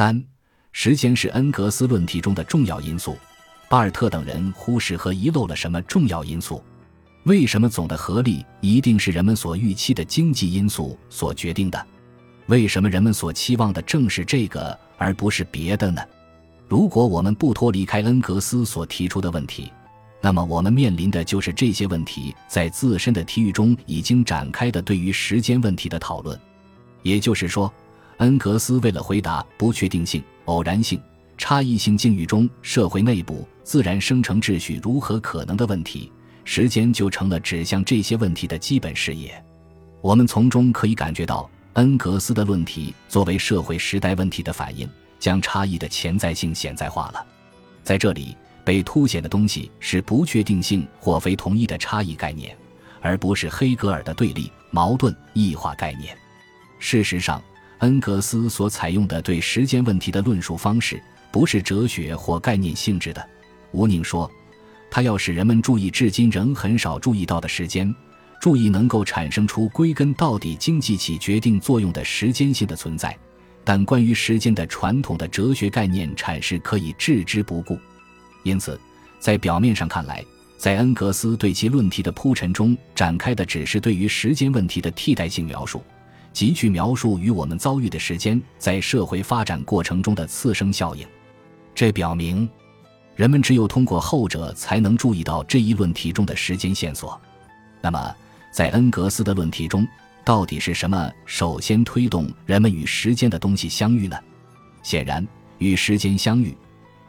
[0.00, 0.18] 三、
[0.72, 3.18] 时间是恩格斯论题中的重要因素。
[3.68, 6.64] 巴尔特等人忽视和遗漏了什么重要因素？
[7.24, 11.86] 为什么总的合力一定是人们所预期的经济因素所决定的？
[12.46, 16.00] 为什么人们所期望的正是这个，而不是别的呢？
[16.66, 19.70] 如果我们不脱离开恩格斯所提出的问题，
[20.22, 26.40] 那么我们面临的就是这些问题在自身的体育中已经展开的对于时间问题的讨论。
[27.02, 27.70] 也就是说，
[28.20, 31.00] 恩格斯为了回答不确定性、偶然性。
[31.38, 36.12] 差异性境遇中，社会内部自然生成秩序如何可能的问题，
[36.44, 39.42] 时间就成了指向这些问题的基本视野。
[40.02, 44.86] 我们从中可以感觉到，恩格斯的论题作为社会时代问题的反应，
[45.18, 47.26] 将差异的潜在性显在化了。
[47.82, 52.54] 在这里被凸显的东西是不确定性或非同一的差异概念，
[53.00, 56.14] 而不是黑格尔的对立、矛盾、异化概念。
[56.78, 57.42] 事实上，
[57.80, 61.00] 恩格斯所采用的对时间问题的论述方式。
[61.32, 63.24] 不是哲学或概念性质的，
[63.70, 64.28] 吴宁说，
[64.90, 67.94] 他要使人们注意至今仍很少注意到的时间，
[68.40, 73.16] 注意能够产生出归根到底经济起决定作用的时间性的存在，
[73.62, 77.78] 但关于时间的传统的哲学概念阐释可以置之不顾。
[78.42, 78.76] 因此，
[79.20, 80.24] 在表面上看来，
[80.58, 85.80] 在恩格斯对其论题的铺陈中展开的只是对于时间问题的替代性描述，
[86.32, 91.06] 极具描述与我们遭遇的时间在社会发展过程中的次生效应。
[91.74, 92.48] 这表明，
[93.16, 97.20] 人们只有通过后者才能注意到这一论题中的时间线索。
[97.80, 98.14] 那么，
[98.52, 99.86] 在恩格斯的论题中，
[100.24, 104.18] 到底是什么首先推动人们与时间的东西相遇呢？
[104.82, 105.26] 显然，
[105.58, 106.56] 与时间相遇，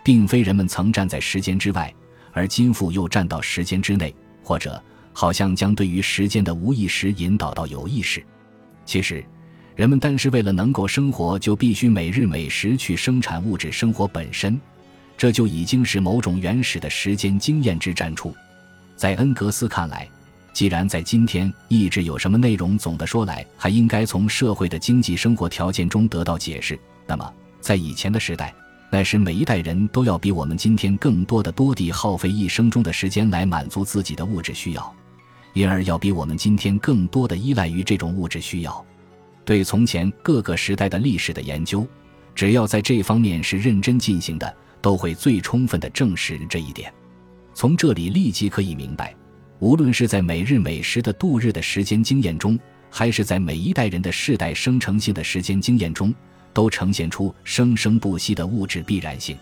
[0.03, 1.93] 并非人们曾站在时间之外，
[2.31, 4.81] 而今复又站到时间之内，或者
[5.13, 8.23] 好像将对于时间的无意识引导到有意识。
[8.85, 9.23] 其实。
[9.73, 14.59] 人们单是为了能够生活，就必须每日每时去生产物质生活本身，
[15.17, 18.35] 这就已经是某种原始的时间经验之战处。
[18.95, 20.07] 在恩格斯看来，
[20.53, 26.77] 既然在今天意志有什么内容，总的说来还应该从社会的经济生活条件中得到解释，
[27.07, 28.53] 那么在以前的时代，
[28.91, 34.95] 那时每一代人都要比我们今天更多的多地耗费一生中的时间来满足自己的物质需要，
[35.53, 38.85] 因而要比我们今天更多的依赖于这种物质需要。
[39.43, 41.85] 对从前各个时代的历史的研究，
[42.33, 46.93] 只要在这方面是认真进行的，都会最充分的证实这一点。
[47.53, 49.13] 从这里立即可以明白，
[49.59, 52.57] 无论是在每日每时的度日的时间经验中，
[52.89, 56.13] 还是在每一代人的世代生成性的时间经验中，
[56.53, 59.37] 都呈现出生生不息的物质必然性。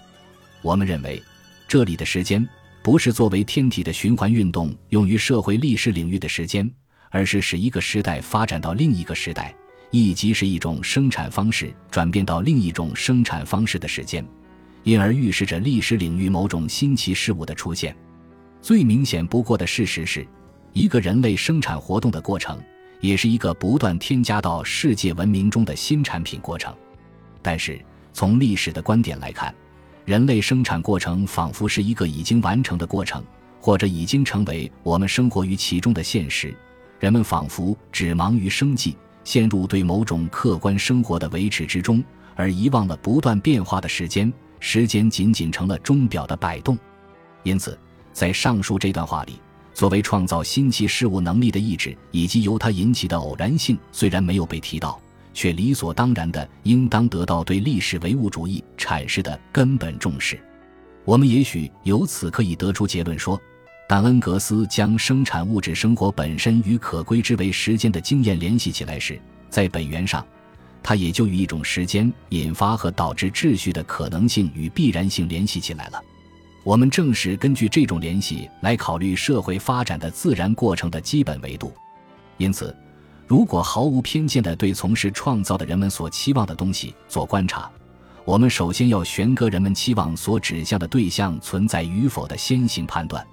[0.61, 1.21] 我们认为，
[1.67, 2.47] 这里的时间
[2.81, 6.69] 不是作为天体的循环运动用于社会历史领域的时间，
[7.09, 9.53] 而是使一个时代发展到另一个时代。
[9.91, 14.23] 亦即是一种生产方式转变到另一种生产方式的时间，
[14.83, 17.95] 因而预示着历史领域某种新奇事物的出现。
[18.61, 20.27] 最明显不过的事实是，
[20.73, 22.61] 一个人类生产活动的过程，
[23.01, 26.71] 也是一个不断添加到世界文明中的新产品过程。
[27.41, 29.51] 但是，从历史的观点来看，
[30.09, 33.23] 人类生产过程仿佛是一个已经完成的过程，
[33.61, 36.51] 或者已经成为我们生活于其中的现实。
[36.99, 38.97] 人们仿佛只忙于生计。
[39.23, 42.03] 陷入对某种客观生活的维持之中，
[42.35, 44.33] 而遗忘了不断变化的时间。
[44.59, 46.75] 时间仅仅成了钟表的摆动。
[47.43, 47.77] 因此，
[48.11, 49.39] 在上述这段话里，
[49.75, 54.99] 作为创造新奇事物能力的意志以及由它引起的偶然性，虽然没有被提到，
[55.39, 60.37] 却理所当然的应当得到对历史唯物主义阐释的根本重视。
[61.05, 63.39] 我们也许由此可以得出结论说。
[63.87, 69.17] 当恩格斯将生产物质生活本身与可归之为时间的经验联系起来时，
[69.49, 70.27] 在本源上，
[70.83, 76.01] 他也就与一种时间引发和导致秩序的可能性与必然性联系起来了。
[76.65, 81.73] 我们正是根据这种联系来考虑社会发展的自然过程的基本维度。
[82.37, 82.75] 因此，
[83.29, 87.69] 如果毫无偏见地对从事创造的人们所期望的东西做观察，
[88.25, 93.23] 我们首先要悬搁人们期望所指向的对象存在与否的先行判断。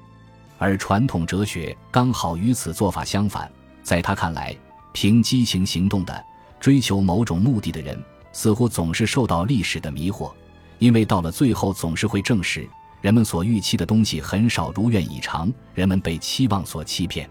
[0.58, 3.50] 而传统哲学刚好与此做法相反，
[3.82, 4.54] 在他看来，
[4.92, 6.22] 凭激情行动的
[6.60, 7.98] 追求某种目的的人，
[8.32, 10.30] 似乎总是受到历史的迷惑，
[10.78, 12.68] 因为到了最后总是会证实，
[13.00, 17.26] 人们所预期的东西很少如愿以偿，人们被期望所欺骗。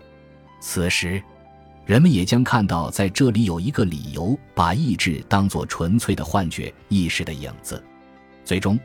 [0.59, 1.21] 此时，
[1.85, 7.81] 人们也将看到，在这里有一个理由，把意志当作纯粹的幻觉、意识的影子。
[8.43, 8.79] 最终，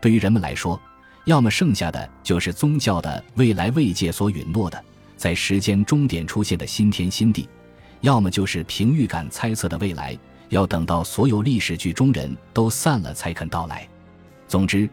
[0.00, 0.80] 对于人们来说。
[1.26, 4.78] 要么剩下的就是宗教的未来慰藉所允诺的，
[5.16, 7.48] 在时间终点出现的新天新地；
[8.02, 10.14] 要么就是凭预感猜测的未来，
[10.50, 13.88] 要等到所有历史剧中人都散了才肯到来。
[14.46, 14.86] 总之，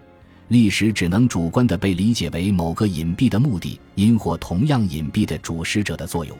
[0.47, 6.37] 历史只能主观地被理解为某个隐蔽的目的因或同样隐蔽的主使者的作用。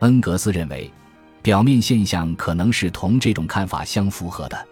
[0.00, 0.90] 恩格斯认为，
[1.42, 4.66] 表面现象可能是同这种看法相符合的，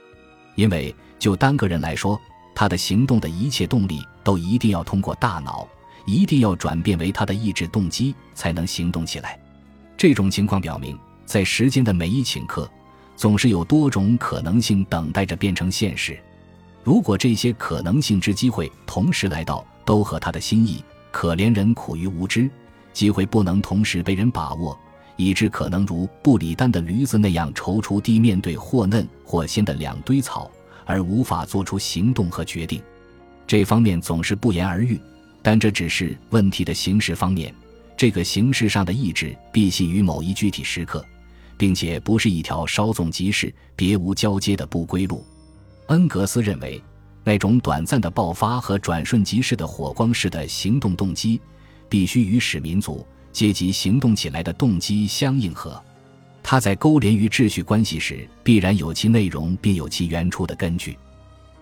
[0.54, 2.20] 因为就单个人来说，
[2.54, 5.66] 他的行动的一切动力都一定要通过大脑，
[6.04, 9.38] 一定要转变为他的意志动机才能行动起来。
[9.96, 12.70] 这种情况表明，在时间的每一顷刻，
[13.16, 16.18] 总是有多种可能性等待着变成现实。
[16.82, 22.50] 如果这些可能性之机会同时来到，都合他的心意，可怜人苦于无知，
[22.92, 24.78] 机会不能同时被人把握。
[25.16, 30.50] 以致可能如布里丹的驴子那样踌躇地面对或嫩或鲜的两堆草，
[30.84, 32.82] 而无法做出行动和决定。
[33.46, 35.00] 这方面总是不言而喻，
[35.42, 37.54] 但这只是问题的形式方面。
[37.96, 41.04] 这个形式上的意志必系于某一具体时刻，
[41.56, 45.24] 并且不是一条稍纵即逝、别无交接的不归路。
[45.86, 46.82] 恩格斯认为，
[47.22, 51.40] 那种短暂的爆发和转瞬即逝的火光式的行动动机，
[51.88, 53.06] 必须与使民族。
[53.34, 55.78] 阶级行动起来的动机相应和，
[56.42, 60.96] 它在勾连于秩序关系时，必然有其内容并有其原初的根据。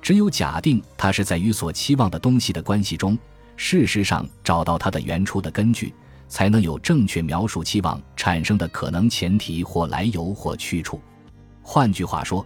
[0.02, 3.18] 只有假定它是在与所期望的东西的关系中，
[3.56, 5.94] 事实上找到它的原初的根据，
[6.28, 11.00] 才能有正确描述期望产生的可能前提或来由或去处。
[11.62, 12.44] 换句话说，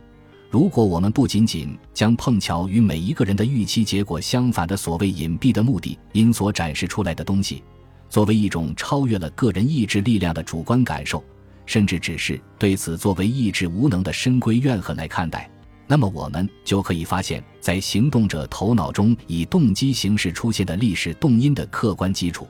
[0.50, 7.64] 如果我们不仅仅将碰巧与每一个人的预期结果相反的所谓隐蔽的目的因所展示出来的东西，
[8.08, 11.22] 作为一种超越了个人意志力量的主观感受，
[11.66, 15.50] 甚至只是对此作为意志无能的深闺怨恨来看待，
[15.86, 22.46] 那么我们就可以发现，在行动者头脑中以动机形式出现的历史动因的客观基础，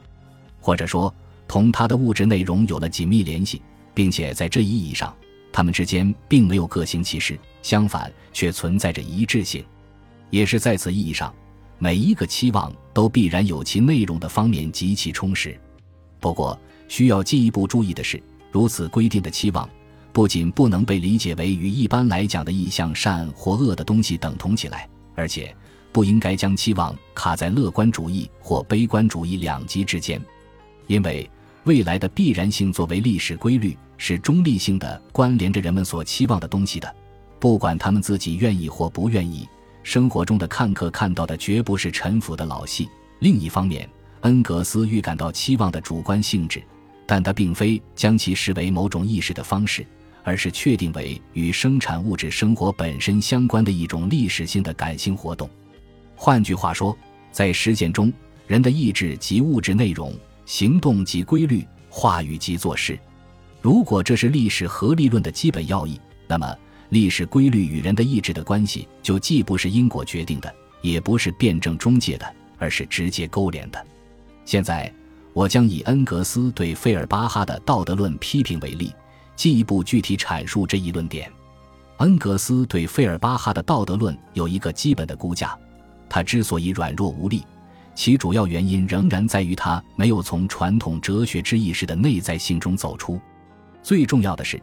[0.60, 1.12] 或者说
[1.48, 3.62] 同他的物质内容有了紧密联系，
[3.94, 5.14] 并且在这一意义上，
[5.52, 9.64] 他们之间并没有各行其事，相反却存在着一致性，
[10.30, 11.34] 也是在此意义上。
[11.78, 15.54] 每一个期望都必然有其内容的方面极其充实。
[16.18, 16.58] 不过，
[16.88, 18.18] 需要进一步注意的是，
[18.50, 19.68] 如此规定的期望，
[20.14, 25.54] 不仅不能被理解为与一般来讲的意向善或恶的东西等同起来，而且
[25.92, 30.18] 不应该将期望卡在乐观主义或悲观主义两极之间。
[30.86, 31.30] 因为
[31.64, 36.96] 未来的必然性作为历史规律，是中立性的关联着人们所期望的东西的，
[37.38, 39.46] 不管他们自己愿意或不愿意。
[39.86, 42.88] 生活中的看客看到的绝不是陈腐的老戏。
[43.20, 43.88] 另一方面，
[44.22, 46.60] 恩格斯预感到期望的主观性质，
[47.06, 49.86] 但他并非将其视为某种意识的方式，
[50.24, 55.48] 而是确定为与生产物质生活本身相关的一种历史性的感性活动。
[56.16, 56.98] 换句话说，
[57.30, 58.12] 在实践中，
[58.48, 60.12] 人的意志及物质内容、
[60.46, 62.98] 行动及规律、话语及做事。
[63.62, 66.56] 如果这是历史合力论的基本要义，那么。
[66.90, 73.86] 历史规律与人的意志的关系，就既不是因果决定的，也不是辩证中介的，而是直接勾连的。
[74.44, 74.92] 现在，
[75.32, 78.92] 我将以恩格斯对费尔巴哈的道德论批评为例，
[79.34, 81.30] 进一步具体阐述这一论点。
[81.98, 85.58] 恩格斯对费尔巴哈的道德论有一个基本的估价：
[86.08, 87.42] 他之所以软弱无力，
[87.94, 93.20] 其主要原因仍然在于他没有从传统哲学之意识的内在性中走出。
[93.82, 94.62] 最重要的是。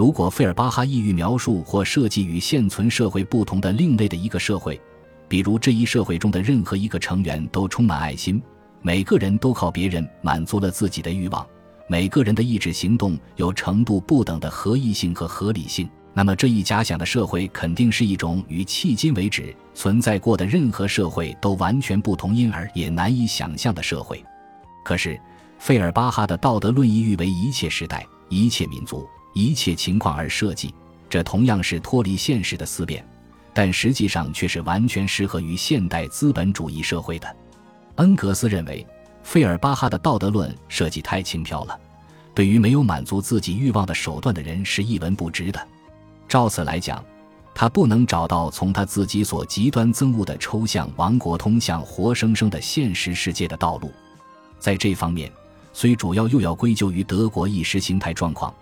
[0.00, 4.80] 如果费尔巴哈意欲描述或设计与现存社会不同的另类的一个社会，
[5.28, 8.42] 比如这一社会中的任何一个成员都充满爱心，
[8.80, 11.46] 每个人都靠别人满足了自己的欲望，
[11.86, 24.24] 每个人的意志行动有程度不等的合意性和合理性，那么这一假想的社会肯定是一种与迄今为止存在过的任何社会都完全不同，因而也难以想象的社会。
[24.82, 25.20] 可是，
[25.58, 29.06] 费尔巴哈的道德论意欲为一切时代、一切民族。
[29.32, 30.74] 一切情况而设计，
[31.08, 33.06] 这同样是脱离现实的思辨，
[33.52, 37.36] 但实际上却是完全适合于现代资本主义社会的。
[37.96, 38.86] 恩格斯认为，
[39.22, 41.78] 费尔巴哈的道德论设计太轻飘了，
[42.34, 45.68] 对于没有满足自己欲望的手段的人是一文不值的。
[46.28, 47.04] 照此来讲，
[47.54, 53.92] 他不能找到从他自己所极端憎恶的抽象王国通向活生生的现实世界的道路。
[54.58, 55.30] 在这方面，
[55.72, 58.54] 虽主要又要归咎于德国意识形态状况。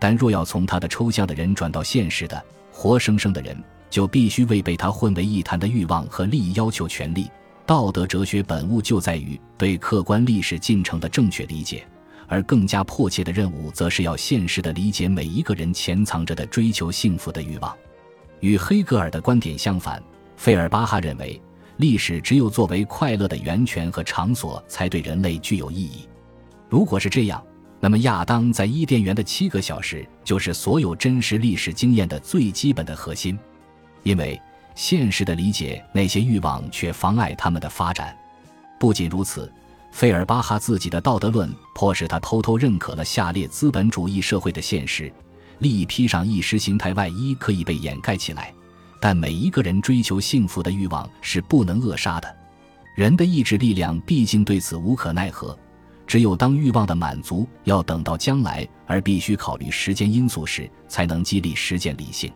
[0.00, 2.42] 但若要从他的抽象的人转到现实的
[2.72, 3.56] 活生生的人，
[3.88, 7.30] 就必须为被他混为一谈的欲望和利益要求权利。
[7.66, 11.86] 道德哲学本物就在于对客观历史进程的正确理解，
[12.26, 17.76] 而更加迫切的任务，则是要现实的理解每一个人潜藏着的追求幸福的欲望。
[18.40, 20.02] 与黑格尔的观点相反，
[20.36, 21.40] 费尔巴哈认为，
[21.76, 26.08] 历史只有作为快乐的源泉和场所，才对人类具有意义。
[26.68, 27.40] 如果是这样，
[27.82, 33.38] 那么亚当在伊甸园的七个小时就是所有真实历史经验的最基本的核心，
[34.02, 34.38] 因为
[34.74, 38.14] 现实的理解那些欲望却妨碍他们的发展。
[38.78, 39.50] 不仅如此，
[39.92, 45.10] 费尔巴哈自己的道德论迫使他偷偷认可了下列资本主义社会的现实：
[45.58, 48.52] 利益披上意识形态外衣可以被掩盖起来，
[49.00, 52.36] 但每一个人追求幸福的欲望是不能扼杀的。
[52.94, 55.58] 人的意志力量毕竟对此无可奈何。
[56.10, 62.32] 只有当欲望的满足要等到将来，而必须考虑时间因素时，才能激励实践理性。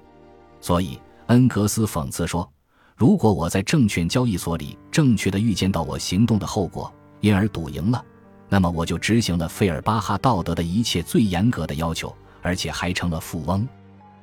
[0.60, 2.48] 所以，恩格斯讽刺说
[2.94, 8.00] ：“如果我在证券交易所里正确的预见到我行动的后果，因而赌赢了，
[8.48, 13.66] 那么我就执行了费尔巴哈道德的一切最严格的要求，而且还成了富翁。”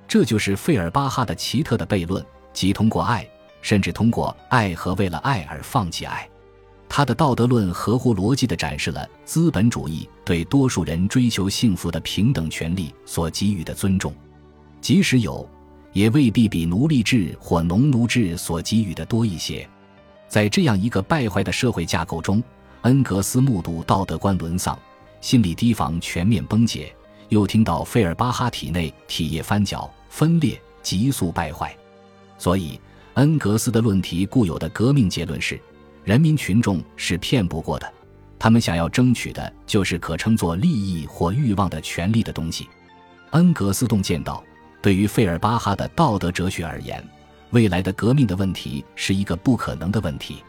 [0.07, 3.27] 这就是费尔巴哈的奇特的悖论，即通过爱，
[3.61, 6.25] 甚至通过爱和为了爱而放弃爱。
[6.93, 14.13] 他的道德论合乎逻辑地展示了资本主义对多数人追求幸福的平等权利所给予的尊重，
[14.81, 15.49] 即使有，
[15.93, 19.65] 也未必比奴隶制或农奴制所给予的多一些。
[20.27, 22.43] 在这样一个败坏的社会架构中，
[22.81, 24.77] 恩格斯目睹道德观沦丧，
[25.21, 26.93] 心理堤防全面崩解，
[27.29, 31.73] 又听到费尔巴哈体内体液翻搅、分裂、急速败坏，
[32.37, 32.77] 所以
[33.13, 35.57] 恩格斯的论题固有的革命结论是。
[36.03, 37.93] 人民群众是骗不过的，
[38.39, 42.67] 他们想要争取的就是可称作利益或欲望的权利的东西。
[43.31, 44.43] 恩格斯洞见到，
[44.81, 47.07] 对于费尔巴哈的道德哲学而言，
[47.51, 50.43] 未来的革命的问题是一个不可能的问题，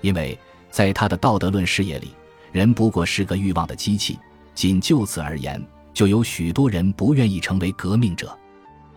[0.00, 0.38] 因为
[0.70, 2.12] 在他的道德论视野里，
[2.50, 4.18] 人不过是个欲望的机器。
[4.54, 5.64] 仅就此而言，
[5.94, 8.36] 就有许多人不愿意成为革命者。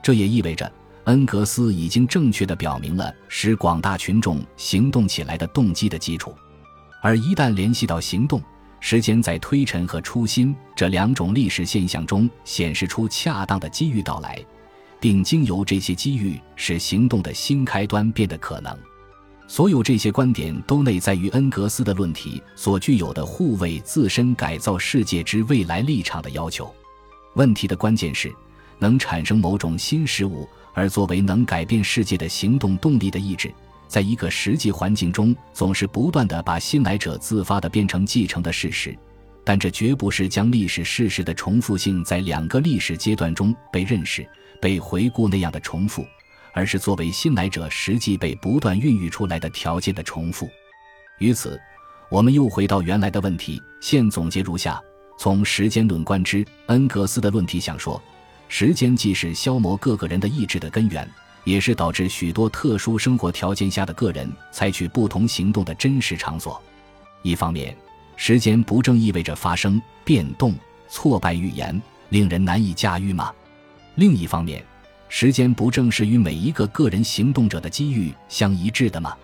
[0.02, 0.70] 这也意味着。
[1.06, 6.36] 恩格斯已经正确地表明了使广大群众行动起来的动机的基础，
[7.02, 8.42] 而一旦联系到行动，
[8.80, 14.38] 时间在推陈和初心这两种历史现象中显示出恰当的机遇到来，
[15.00, 18.78] 并经由这些机遇使行动的新开端变得可能。
[19.48, 26.74] 所有这些观点都内在于恩格斯的论题所具有的护卫自身、改造世界之未来立场的要求。
[27.36, 28.34] 问题的关键是
[28.82, 30.46] 能产生某种新事物。
[30.74, 33.54] 而作为能改变世界的行动动力的意志，
[33.90, 38.98] 在一个实际环境中，总是不断地把新来者自发地变成继承的事实。
[39.44, 44.26] 但这绝不是将历史事实的重复性在两个历史阶段中被认识、
[44.62, 46.06] 被回顾那样的重复，
[46.54, 50.50] 而是作为新来者实际被不断孕育出来的条件的重复。
[51.20, 51.60] 于此，
[52.10, 54.82] 我们又回到原来的问题，现总结如下：
[55.20, 58.02] 从时间论观之，恩格斯的论题想说。
[58.54, 61.10] 时间既是消磨各个人的意志的根源，
[61.46, 66.62] 也是导致许多特殊生活条件下的个人采取不同行动的真实场所。
[67.22, 67.74] 一方面，
[68.18, 70.54] 时间不正意味着发生、变动、
[70.90, 73.34] 挫败、预言，令人难以驾驭吗？
[73.96, 74.62] 另一方面，
[75.08, 79.16] 时间不正是与每一个个人行动者的机遇相一致的吗？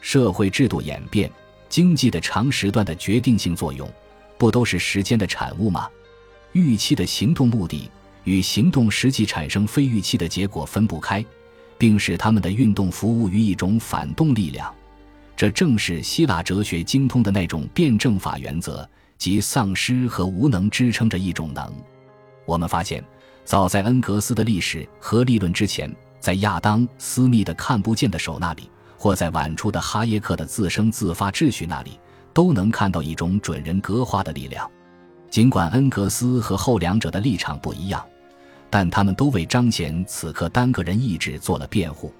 [0.00, 1.30] 社会制度演变、
[1.68, 3.88] 经济的长时段的决定性作用，
[4.36, 5.88] 不都是时间的产物吗？
[6.50, 7.88] 预期的行动目的。
[8.24, 11.24] 与行动实际产生非预期的结果分不开，
[11.78, 14.74] 并使他们的运动服务于一种反动力量，
[15.36, 18.88] 这正是希腊哲学精通的那种辩证法原则，
[19.18, 21.72] 即丧失和无能支撑着一种能。
[22.46, 23.04] 我们发现，
[23.44, 31.98] 早在恩格斯的历史和理论之前，在亚当·斯密的看不见的手那里，或在晚出的哈耶克的自生自发秩序那里，
[32.32, 34.70] 都能看到一种准人格化的力量。
[35.30, 38.02] 尽管恩格斯和后两者的立场不一样。
[38.74, 42.12] 但他们都为彰显此刻单个人意志做了辩护，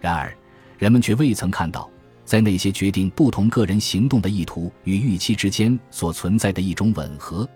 [0.00, 0.34] 然而，
[0.78, 1.90] 人们却未曾看到，
[2.24, 7.46] 在那些决定不同个人行动的意图与预期之间所存在的一种吻合，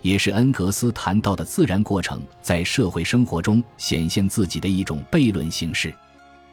[0.00, 5.92] 也是恩格斯谈到的自然过程在社会生活中显现自己的一种悖论形式。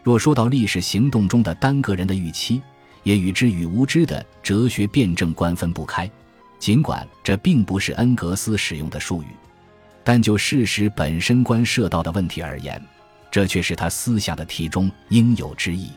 [0.04, 2.62] 若说到历史行动中的单个人的预期，
[3.04, 6.12] 也与之与无知的哲学辩证观分不开，
[6.60, 9.28] 尽管这并不是恩格斯使用的术语。
[10.08, 12.82] 但就事实本身关涉到的问题而言，
[13.30, 15.92] 这却是他思想的题中应有之义。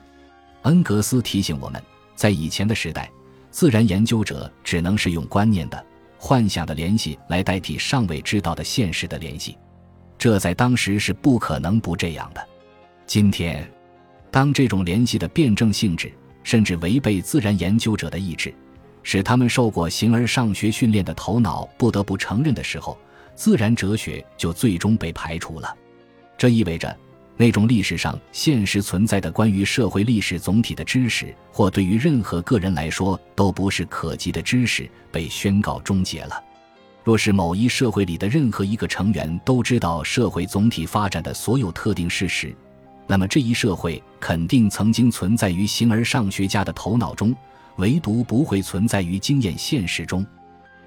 [0.62, 1.80] 恩格斯提醒我们，
[2.16, 3.08] 在以前的时代，
[3.52, 5.86] 自然研究者只能是用观念的、
[6.18, 9.56] 幻想的联系来代替尚未知道的现实的联系，
[10.18, 12.44] 这在当时是不可能不这样的。
[13.06, 13.64] 今天，
[14.28, 16.12] 当这种联系的辩证性质
[16.42, 18.52] 甚至违背自然研究者的意志，
[19.04, 22.98] 使他们受过形而上学训练的头脑不得不承认的时候，
[23.40, 25.74] 自然哲学就最终被排除了，
[26.36, 26.94] 这意味着
[27.38, 36.44] 那种历史上现实存在的关于社会历史总体的知识，或对于任何个人来说都不是可及的知识，被宣告终结了。
[37.02, 42.54] 若是某一社会里的任何一个成员都知道社会总体发展的所有特定事实，
[43.06, 47.34] 那么这一社会肯定曾经存在于形而上学家的头脑中，
[47.76, 50.26] 唯独不会存在于经验现实中。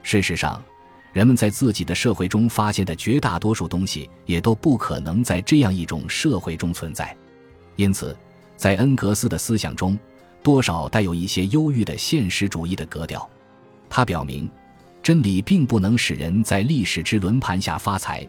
[0.04, 0.64] 事实上，
[1.14, 7.16] 人们在自己的社会中发现的绝大多数东西，也都不可能在这样一种社会中存在。
[7.78, 8.18] 因此，
[8.58, 9.98] 在恩格斯的思想中，
[10.42, 13.30] 多少带有一些忧郁的现实主义的格调。
[13.90, 14.50] 他表明。
[15.04, 18.26] 真理并不能使人在历史之轮盘下发财，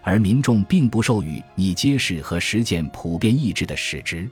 [0.00, 4.26] 而民众并不授予你揭示和实践普遍意志的使职。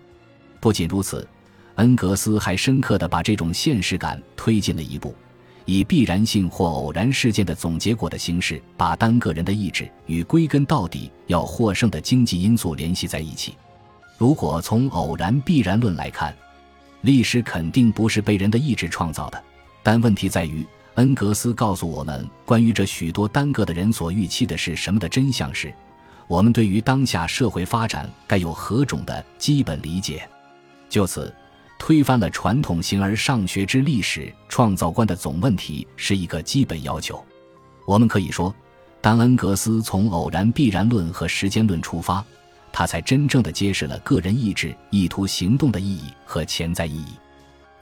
[0.61, 1.29] 不仅如此，
[1.75, 5.15] 恩格斯还深刻地把这种现实感推进了一步，
[5.64, 13.54] 以必然性或偶然事件的总结果的形式，把单个人的意志与归根到底要获胜的经济因素联系在一起。
[14.18, 16.35] 如果从偶然必然论来看，
[17.02, 19.42] 历史肯定不是被人的意志创造的，
[19.83, 20.66] 但问题在于。
[20.94, 25.75] 恩格斯告诉我们，关于这许多单个的人所预期的是什么的真相是，
[26.28, 30.23] 我们对于当下社会发展该有何种的基本理解。
[30.88, 31.35] 就此，
[31.87, 37.23] 推翻了传统形而上学之历史创造观的总问题是一个基本要求。
[37.85, 38.55] 我们可以说，
[39.03, 42.25] 当恩格斯从偶然必然论和时间论出发，
[42.73, 47.09] 他才真正的揭示了个人意志意图行动的意义和潜在意义。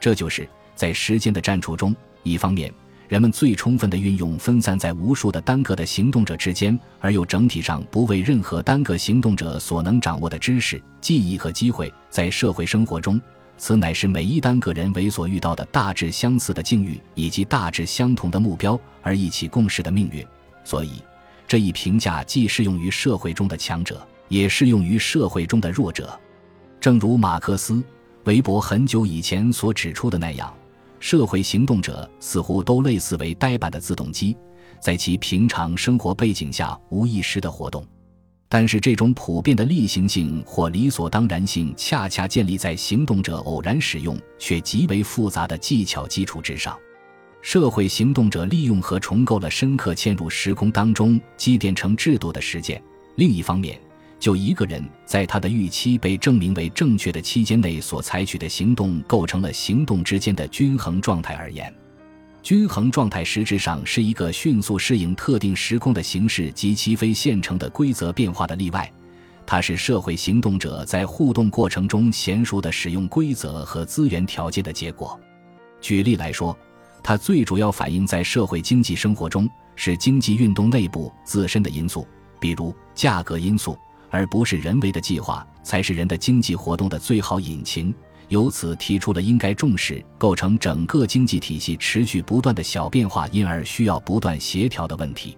[0.01, 0.45] 这就是
[0.75, 2.69] 在时间的战处中，一方面。
[3.07, 13.21] 人们最充分地运用分散在无数的单个的行动者之间，而又整体上不为任何单个行动者所能掌握的知识、记忆和机会，在社会生活中，
[13.65, 20.21] 此乃是每一单个人为所遇到的大致相似的境遇以及大致相同的目标而一起共事的命运。
[20.65, 21.01] 所以，
[21.47, 26.19] 这一评价既适用于社会中的强者，也适用于社会中的弱者。
[26.81, 27.81] 正如马克思、
[28.25, 30.53] 韦伯很久以前所指出的那样。
[30.99, 34.35] 社会行动者似乎都类似为呆板的自动机，
[34.81, 37.87] 在其平常生活背景下无意识的活动，
[38.47, 46.77] 但是这种普遍的例行性或理所当然性，恰恰建立在行动者偶然使用却极为复杂的技巧基础之上。
[47.41, 52.81] 社会行动者利用和重构了深刻嵌入时空当中积淀成制度的实践。
[53.15, 53.77] 另一方面，
[54.19, 61.73] 就一个人在他的预期被证明为正确的期间内所采取的行动构成了行动之间的均衡状态而言，
[62.43, 68.91] 均衡状态实质上是一个迅速适应特定时空的形式及其非现成的规则变化的例外。
[69.45, 75.17] 它是社会行动者在互动过程中娴熟的使用规则和资源条件的结果。
[75.79, 76.57] 举例来说，
[77.01, 82.05] 它最主要反映在社会经济生活中是经济运动内部自身的因素，
[82.41, 83.77] 比如价格因素。
[84.09, 87.91] 而不是人为的计划，才是人的经济活动的最好引擎。
[88.29, 95.37] 由此提出了应该重视构成整个经济体系持续不断的小变化，因而需要不断协调的问题。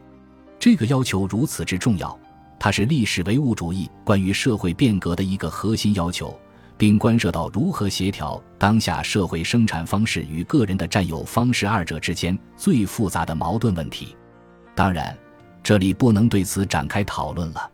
[0.57, 2.17] 这个要求如此之重要，
[2.59, 6.37] 它是历史唯物主义关于社会变革的一个核心要求，
[6.77, 14.15] 并关涉到如何协调当下社会生产方式与个人的占有方式二者之间最复杂的矛盾问题。
[14.73, 15.15] 当然，
[15.61, 17.71] 这里不能对此展开讨论了。